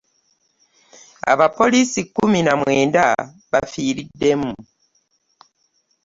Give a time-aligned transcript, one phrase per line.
[1.31, 3.03] Abapolisi kumi na mwenda
[3.51, 4.51] bafiiriddemu.